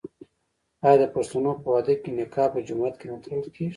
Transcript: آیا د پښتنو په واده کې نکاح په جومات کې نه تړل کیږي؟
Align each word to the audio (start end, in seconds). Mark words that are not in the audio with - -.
آیا 0.85 0.97
د 1.01 1.03
پښتنو 1.15 1.51
په 1.61 1.67
واده 1.73 1.93
کې 2.01 2.09
نکاح 2.19 2.47
په 2.53 2.59
جومات 2.67 2.93
کې 2.99 3.05
نه 3.11 3.17
تړل 3.23 3.41
کیږي؟ 3.55 3.67